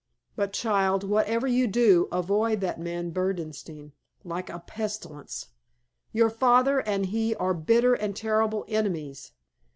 [0.35, 3.91] But, child, whatever you do, avoid that man Berdenstein
[4.23, 5.49] like a pestilence.
[6.11, 9.33] Your father and he are bitter and terrible enemies.